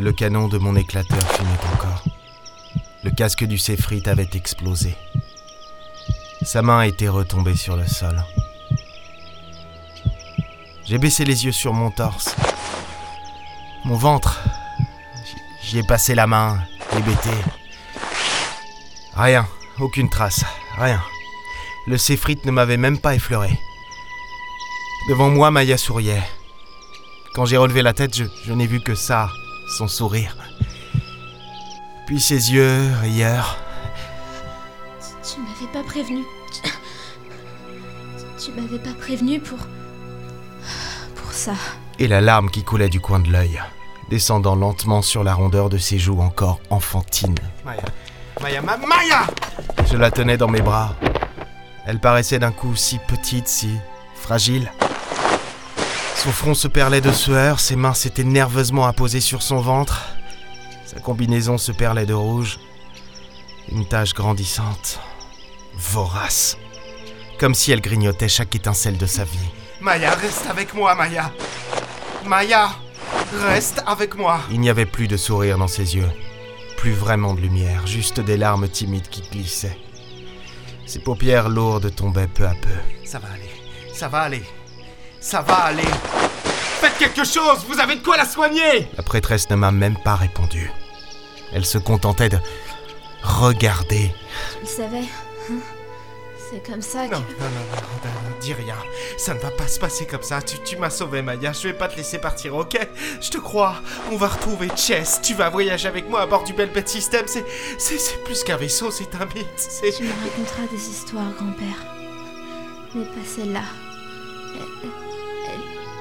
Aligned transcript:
Le 0.00 0.12
canon 0.12 0.48
de 0.48 0.56
mon 0.56 0.76
éclateur 0.76 1.22
fumait 1.34 1.74
encore. 1.74 2.02
Le 3.04 3.10
casque 3.10 3.44
du 3.44 3.58
Séphrit 3.58 4.02
avait 4.06 4.30
explosé. 4.32 4.96
Sa 6.40 6.62
main 6.62 6.80
était 6.84 7.10
retombée 7.10 7.54
sur 7.54 7.76
le 7.76 7.86
sol. 7.86 8.24
J'ai 10.86 10.96
baissé 10.96 11.26
les 11.26 11.44
yeux 11.44 11.52
sur 11.52 11.74
mon 11.74 11.90
torse. 11.90 12.34
Mon 13.84 13.94
ventre. 13.94 14.40
J'y 15.64 15.80
ai 15.80 15.82
passé 15.82 16.14
la 16.14 16.26
main, 16.26 16.58
hébété. 16.96 17.28
Rien, 19.14 19.46
aucune 19.80 20.08
trace, 20.08 20.46
rien. 20.78 21.02
Le 21.86 21.98
Séphrit 21.98 22.38
ne 22.46 22.52
m'avait 22.52 22.78
même 22.78 22.98
pas 22.98 23.14
effleuré. 23.14 23.50
Devant 25.10 25.28
moi, 25.28 25.50
Maya 25.50 25.76
souriait. 25.76 26.26
Quand 27.34 27.44
j'ai 27.44 27.58
relevé 27.58 27.82
la 27.82 27.92
tête, 27.92 28.14
je 28.16 28.52
n'ai 28.54 28.66
vu 28.66 28.80
que 28.80 28.94
ça, 28.94 29.28
son 29.70 29.88
sourire. 29.88 30.36
Puis 32.06 32.20
ses 32.20 32.52
yeux, 32.52 32.90
rieurs. 33.00 33.56
Tu 35.22 35.40
m'avais 35.40 35.72
pas 35.72 35.82
prévenu. 35.88 36.24
Tu, 36.52 36.70
tu 38.44 38.52
m'avais 38.52 38.78
pas 38.78 38.94
prévenu 38.98 39.40
pour. 39.40 39.58
pour 41.14 41.32
ça. 41.32 41.54
Et 41.98 42.08
la 42.08 42.20
larme 42.20 42.50
qui 42.50 42.64
coulait 42.64 42.88
du 42.88 43.00
coin 43.00 43.20
de 43.20 43.30
l'œil, 43.30 43.60
descendant 44.08 44.56
lentement 44.56 45.02
sur 45.02 45.22
la 45.22 45.34
rondeur 45.34 45.68
de 45.68 45.78
ses 45.78 45.98
joues 45.98 46.20
encore 46.20 46.60
enfantines. 46.70 47.38
Maya, 47.64 47.82
Maya, 48.40 48.62
ma 48.62 48.76
Maya 48.76 49.26
Je 49.90 49.96
la 49.96 50.10
tenais 50.10 50.36
dans 50.36 50.48
mes 50.48 50.62
bras. 50.62 50.96
Elle 51.86 52.00
paraissait 52.00 52.38
d'un 52.38 52.52
coup 52.52 52.74
si 52.74 52.98
petite, 52.98 53.48
si 53.48 53.76
fragile. 54.14 54.70
Son 56.22 56.32
front 56.32 56.52
se 56.52 56.68
perlait 56.68 57.00
de 57.00 57.12
sueur, 57.12 57.60
ses 57.60 57.76
mains 57.76 57.94
s'étaient 57.94 58.24
nerveusement 58.24 58.84
apposées 58.84 59.22
sur 59.22 59.40
son 59.40 59.56
ventre. 59.60 60.04
Sa 60.84 61.00
combinaison 61.00 61.56
se 61.56 61.72
perlait 61.72 62.04
de 62.04 62.12
rouge. 62.12 62.58
Une 63.72 63.86
tache 63.88 64.12
grandissante, 64.12 65.00
vorace, 65.78 66.58
comme 67.38 67.54
si 67.54 67.72
elle 67.72 67.80
grignotait 67.80 68.28
chaque 68.28 68.54
étincelle 68.54 68.98
de 68.98 69.06
sa 69.06 69.24
vie. 69.24 69.48
Maya, 69.80 70.10
reste 70.10 70.46
avec 70.50 70.74
moi, 70.74 70.94
Maya 70.94 71.32
Maya, 72.26 72.68
reste 73.48 73.82
avec 73.86 74.14
moi 74.14 74.40
Il 74.50 74.60
n'y 74.60 74.68
avait 74.68 74.84
plus 74.84 75.08
de 75.08 75.16
sourire 75.16 75.56
dans 75.56 75.68
ses 75.68 75.96
yeux, 75.96 76.10
plus 76.76 76.92
vraiment 76.92 77.32
de 77.32 77.40
lumière, 77.40 77.86
juste 77.86 78.20
des 78.20 78.36
larmes 78.36 78.68
timides 78.68 79.08
qui 79.08 79.22
glissaient. 79.22 79.78
Ses 80.84 80.98
paupières 80.98 81.48
lourdes 81.48 81.94
tombaient 81.94 82.28
peu 82.28 82.46
à 82.46 82.54
peu. 82.60 83.06
Ça 83.06 83.18
va 83.18 83.28
aller, 83.28 83.50
ça 83.94 84.08
va 84.08 84.20
aller, 84.20 84.42
ça 85.20 85.42
va 85.42 85.54
aller. 85.56 85.82
Faites 86.80 86.96
quelque 86.98 87.24
chose, 87.24 87.64
vous 87.68 87.78
avez 87.78 87.96
de 87.96 88.02
quoi 88.02 88.16
la 88.16 88.24
soigner 88.24 88.88
La 88.96 89.02
prêtresse 89.02 89.50
ne 89.50 89.56
m'a 89.56 89.70
même 89.70 89.98
pas 89.98 90.16
répondu. 90.16 90.72
Elle 91.52 91.66
se 91.66 91.78
contentait 91.78 92.28
de 92.28 92.38
regarder. 93.22 94.14
Tu 94.54 94.60
le 94.62 94.66
savais 94.66 95.04
hein 95.50 95.58
C'est 96.50 96.64
comme 96.64 96.80
ça 96.80 97.06
que. 97.06 97.14
Non, 97.14 97.20
non, 97.20 97.44
non, 97.44 97.50
non, 98.04 98.30
non, 98.30 98.36
dis 98.40 98.54
rien. 98.54 98.76
Ça 99.18 99.34
ne 99.34 99.40
va 99.40 99.50
pas 99.50 99.66
se 99.68 99.78
passer 99.78 100.06
comme 100.06 100.22
ça. 100.22 100.40
Tu, 100.40 100.58
tu 100.60 100.76
m'as 100.76 100.90
sauvé, 100.90 101.20
Maya. 101.20 101.52
Je 101.52 101.68
vais 101.68 101.74
pas 101.74 101.88
te 101.88 101.96
laisser 101.96 102.18
partir, 102.18 102.54
ok? 102.56 102.78
Je 103.20 103.30
te 103.30 103.38
crois. 103.38 103.74
On 104.10 104.16
va 104.16 104.28
retrouver 104.28 104.68
Chess. 104.76 105.20
Tu 105.22 105.34
vas 105.34 105.50
voyager 105.50 105.88
avec 105.88 106.08
moi 106.08 106.22
à 106.22 106.26
bord 106.26 106.44
du 106.44 106.54
Belpet 106.54 106.86
System. 106.86 107.24
C'est, 107.26 107.44
c'est, 107.78 107.98
c'est 107.98 108.24
plus 108.24 108.42
qu'un 108.42 108.56
vaisseau, 108.56 108.90
c'est 108.90 109.14
un 109.16 109.26
mythe. 109.26 109.46
C'est... 109.56 109.92
Tu 109.92 110.04
me 110.04 110.08
raconteras 110.08 110.66
des 110.72 110.88
histoires, 110.88 111.30
grand-père. 111.38 111.84
Mais 112.94 113.04
pas 113.04 113.26
celle-là. 113.26 113.62
Elle, 114.54 115.09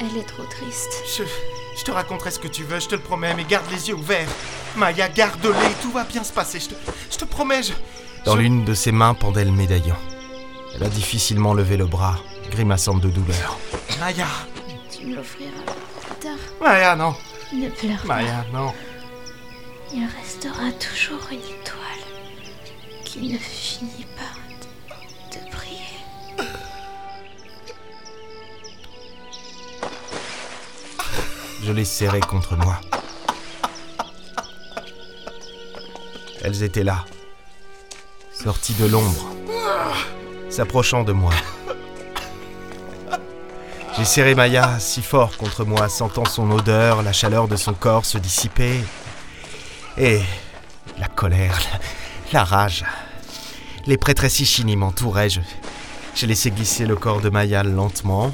elle- 0.00 0.16
est 0.18 0.24
trop 0.26 0.44
triste. 0.44 1.02
Je, 1.16 1.22
je 1.78 1.84
te 1.84 1.90
raconterai 1.90 2.30
ce 2.30 2.38
que 2.38 2.48
tu 2.48 2.62
veux, 2.64 2.80
je 2.80 2.88
te 2.88 2.94
le 2.94 3.00
promets, 3.00 3.34
mais 3.34 3.44
garde 3.44 3.70
les 3.70 3.88
yeux 3.88 3.94
ouverts. 3.94 4.28
Maya, 4.76 5.08
garde-les, 5.08 5.72
tout 5.82 5.90
va 5.90 6.04
bien 6.04 6.22
se 6.24 6.32
passer, 6.32 6.60
je 6.60 6.68
te, 6.68 6.74
je 7.10 7.16
te 7.16 7.24
promets, 7.24 7.62
je... 7.62 7.72
Dans 8.24 8.34
Je- 8.36 8.40
l'une 8.40 8.64
de 8.64 8.74
ses 8.74 8.92
mains 8.92 9.14
pendait 9.14 9.44
le 9.44 9.52
médaillon. 9.52 9.96
Elle 10.74 10.82
a 10.82 10.88
difficilement 10.88 11.54
levé 11.54 11.76
le 11.76 11.86
bras, 11.86 12.18
grimaçant 12.50 12.94
de 12.94 13.08
douleur. 13.08 13.58
Maya 14.00 14.26
Tu 14.90 15.06
me 15.06 15.16
l'offriras 15.16 15.50
plus 16.02 16.14
tard. 16.16 16.38
Maya, 16.60 16.96
non 16.96 17.14
Ne 17.52 17.68
pleure 17.70 18.00
pas. 18.06 18.16
Maya, 18.16 18.44
non 18.52 18.72
Il 19.94 20.06
restera 20.20 20.70
toujours 20.72 21.26
une 21.30 21.38
étoile 21.38 22.04
qui 23.04 23.32
ne 23.32 23.38
finit 23.38 24.06
pas 24.16 24.35
Je 31.66 31.72
les 31.72 31.84
serrais 31.84 32.20
contre 32.20 32.54
moi. 32.54 32.80
Elles 36.44 36.62
étaient 36.62 36.84
là, 36.84 37.04
sorties 38.32 38.74
de 38.74 38.86
l'ombre, 38.86 39.34
s'approchant 40.48 41.02
de 41.02 41.10
moi. 41.10 41.32
J'ai 43.96 44.04
serré 44.04 44.36
Maya 44.36 44.78
si 44.78 45.02
fort 45.02 45.36
contre 45.36 45.64
moi, 45.64 45.88
sentant 45.88 46.24
son 46.24 46.52
odeur, 46.52 47.02
la 47.02 47.12
chaleur 47.12 47.48
de 47.48 47.56
son 47.56 47.74
corps 47.74 48.04
se 48.04 48.18
dissiper. 48.18 48.80
Et 49.98 50.20
la 51.00 51.08
colère, 51.08 51.58
la, 52.32 52.44
rage. 52.44 52.84
Les 53.86 53.96
prêtresses 53.96 54.38
Ishini 54.38 54.76
m'entouraient. 54.76 55.30
J'ai 56.14 56.26
laissé 56.28 56.52
glisser 56.52 56.86
le 56.86 56.94
corps 56.94 57.20
de 57.20 57.28
Maya 57.28 57.64
lentement 57.64 58.30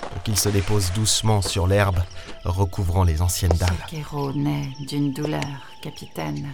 pour 0.00 0.22
qu'il 0.24 0.36
se 0.36 0.48
dépose 0.48 0.90
doucement 0.92 1.40
sur 1.40 1.68
l'herbe, 1.68 2.00
recouvrant 2.50 3.04
les 3.04 3.22
anciennes 3.22 3.52
dalles. 3.52 3.68
Chaque 3.80 3.94
héros 3.94 4.32
naît 4.32 4.68
d'une 4.86 5.12
douleur, 5.12 5.42
capitaine. 5.82 6.52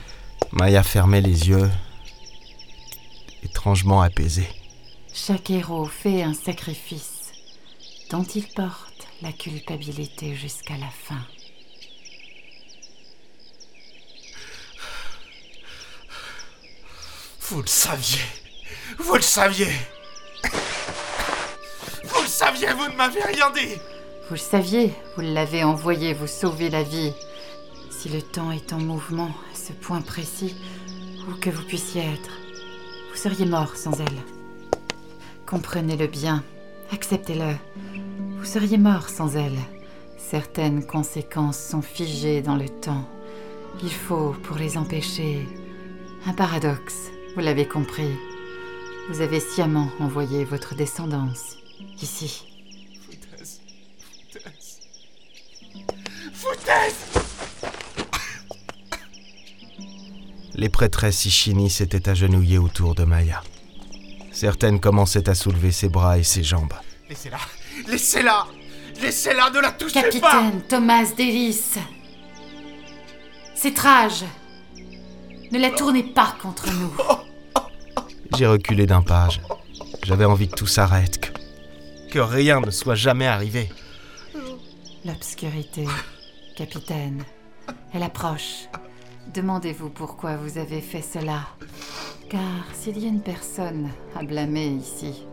Maya 0.52 0.82
fermait 0.82 1.20
les 1.20 1.48
yeux, 1.48 1.70
étrangement 3.42 4.02
apaisée. 4.02 4.48
Chaque 5.12 5.50
héros 5.50 5.86
fait 5.86 6.22
un 6.22 6.34
sacrifice 6.34 7.32
dont 8.10 8.24
il 8.24 8.46
porte 8.48 9.08
la 9.22 9.32
culpabilité 9.32 10.34
jusqu'à 10.34 10.76
la 10.76 10.90
fin. 10.90 11.20
Vous 17.48 17.60
le 17.60 17.66
saviez 17.66 18.20
Vous 18.98 19.14
le 19.14 19.22
saviez 19.22 19.72
Vous 22.04 22.22
le 22.22 22.28
saviez, 22.28 22.72
vous 22.72 22.88
ne 22.88 22.96
m'avez 22.96 23.22
rien 23.22 23.50
dit 23.50 23.93
Vous 24.26 24.36
le 24.36 24.40
saviez, 24.40 24.90
vous 25.14 25.20
l'avez 25.20 25.64
envoyé 25.64 26.14
vous 26.14 26.26
sauver 26.26 26.70
la 26.70 26.82
vie. 26.82 27.12
Si 27.90 28.08
le 28.08 28.22
temps 28.22 28.50
est 28.52 28.72
en 28.72 28.78
mouvement 28.78 29.28
à 29.52 29.54
ce 29.54 29.72
point 29.74 30.00
précis, 30.00 30.56
où 31.28 31.34
que 31.34 31.50
vous 31.50 31.62
puissiez 31.62 32.00
être, 32.00 32.30
vous 33.10 33.18
seriez 33.18 33.44
mort 33.44 33.76
sans 33.76 33.92
elle. 34.00 34.78
Comprenez-le 35.44 36.06
bien, 36.06 36.42
acceptez-le. 36.90 37.54
Vous 38.38 38.46
seriez 38.46 38.78
mort 38.78 39.10
sans 39.10 39.36
elle. 39.36 39.58
Certaines 40.16 40.86
conséquences 40.86 41.58
sont 41.58 41.82
figées 41.82 42.40
dans 42.40 42.56
le 42.56 42.70
temps. 42.70 43.06
Il 43.82 43.92
faut, 43.92 44.34
pour 44.44 44.56
les 44.56 44.78
empêcher, 44.78 45.46
un 46.24 46.32
paradoxe. 46.32 47.10
Vous 47.34 47.42
l'avez 47.42 47.68
compris. 47.68 48.16
Vous 49.10 49.20
avez 49.20 49.40
sciemment 49.40 49.90
envoyé 50.00 50.46
votre 50.46 50.74
descendance 50.74 51.58
ici. 52.00 52.53
Les 60.54 60.68
prêtresses 60.68 61.24
Ishini 61.26 61.68
s'étaient 61.68 62.08
agenouillées 62.08 62.58
autour 62.58 62.94
de 62.94 63.04
Maya. 63.04 63.42
Certaines 64.32 64.80
commençaient 64.80 65.28
à 65.28 65.34
soulever 65.34 65.72
ses 65.72 65.88
bras 65.88 66.18
et 66.18 66.22
ses 66.22 66.42
jambes. 66.42 66.72
Laissez-la 67.08 67.38
Laissez-la 67.88 68.46
Laissez-la, 69.02 69.50
ne 69.50 69.60
la 69.60 69.72
touchez 69.72 70.00
pas 70.00 70.02
Capitaine 70.10 70.62
Thomas 70.68 71.06
Delis. 71.16 71.74
C'est 73.54 73.78
rage. 73.78 74.24
Ne 75.50 75.58
la 75.58 75.70
tournez 75.70 76.02
pas 76.02 76.34
contre 76.40 76.70
nous. 76.72 76.92
J'ai 78.36 78.46
reculé 78.46 78.86
d'un 78.86 79.02
page. 79.02 79.40
J'avais 80.04 80.24
envie 80.24 80.48
que 80.48 80.54
tout 80.54 80.66
s'arrête, 80.66 81.20
que, 81.20 82.12
que 82.12 82.18
rien 82.18 82.60
ne 82.60 82.70
soit 82.70 82.94
jamais 82.94 83.26
arrivé. 83.26 83.70
L'obscurité, 85.04 85.86
capitaine, 86.54 87.24
elle 87.92 88.02
approche. 88.02 88.68
Demandez-vous 89.32 89.90
pourquoi 89.90 90.36
vous 90.36 90.58
avez 90.58 90.80
fait 90.80 91.02
cela. 91.02 91.40
Car 92.30 92.40
s'il 92.72 92.98
y 92.98 93.06
a 93.06 93.08
une 93.08 93.20
personne 93.22 93.90
à 94.16 94.22
blâmer 94.22 94.66
ici, 94.68 95.24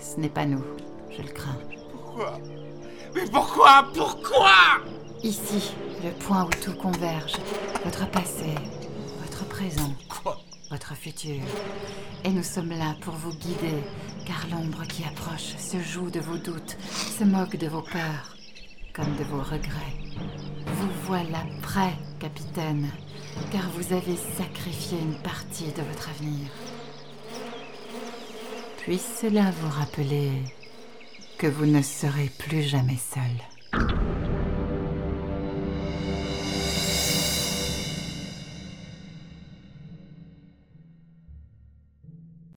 ce 0.00 0.18
n'est 0.20 0.28
pas 0.28 0.46
nous, 0.46 0.64
je 1.10 1.22
le 1.22 1.28
crains. 1.28 1.58
Pourquoi? 1.92 2.38
Mais 3.14 3.24
pourquoi? 3.30 3.86
Pourquoi? 3.94 4.54
Ici, 5.22 5.72
le 6.02 6.10
point 6.10 6.44
où 6.44 6.50
tout 6.62 6.74
converge. 6.74 7.34
Votre 7.84 8.08
passé, 8.10 8.54
votre 9.22 9.46
présent, 9.48 9.92
Quoi? 10.22 10.38
votre 10.70 10.94
futur. 10.94 11.40
Et 12.24 12.30
nous 12.30 12.42
sommes 12.42 12.70
là 12.70 12.94
pour 13.02 13.14
vous 13.14 13.32
guider, 13.34 13.82
car 14.26 14.46
l'ombre 14.50 14.84
qui 14.86 15.04
approche 15.04 15.54
se 15.58 15.78
joue 15.80 16.10
de 16.10 16.20
vos 16.20 16.38
doutes, 16.38 16.76
se 16.90 17.24
moque 17.24 17.56
de 17.56 17.68
vos 17.68 17.82
peurs, 17.82 18.36
comme 18.94 19.16
de 19.16 19.24
vos 19.24 19.42
regrets. 19.42 19.96
Vous 20.66 20.90
voilà 21.02 21.44
prêt, 21.62 21.94
capitaine, 22.20 22.88
car 23.50 23.68
vous 23.70 23.92
avez 23.92 24.16
sacrifié 24.16 24.98
une 24.98 25.20
partie 25.20 25.72
de 25.72 25.82
votre 25.82 26.08
avenir. 26.10 26.48
Puis 28.78 28.98
cela 28.98 29.50
vous 29.50 29.68
rappeler 29.68 30.30
que 31.38 31.48
vous 31.48 31.66
ne 31.66 31.82
serez 31.82 32.30
plus 32.38 32.62
jamais 32.62 32.96
seul. 32.96 33.53